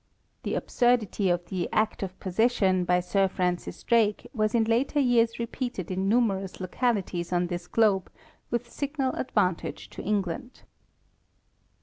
The 0.41 0.55
absurdity 0.55 1.29
of 1.29 1.45
the 1.45 1.69
"act 1.71 2.01
of 2.01 2.19
possession" 2.19 2.85
by 2.85 3.01
Sir 3.01 3.27
Francis 3.27 3.83
Drake 3.83 4.27
was 4.33 4.55
in 4.55 4.63
later 4.63 4.99
years 4.99 5.37
repeated 5.37 5.91
in 5.91 6.09
numerous 6.09 6.59
localities 6.59 7.31
on 7.31 7.45
this 7.45 7.67
globe 7.67 8.11
with 8.49 8.67
signal 8.67 9.13
advantage 9.13 9.91
to 9.91 10.01
England. 10.01 10.63